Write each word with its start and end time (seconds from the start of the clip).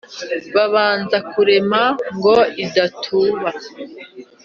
babanza 0.55 1.17
kurema 1.31 1.81
ngo 2.15 2.35
idatuba. 2.63 3.49